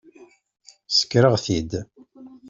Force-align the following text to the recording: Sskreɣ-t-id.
Sskreɣ-t-id. 0.89 1.71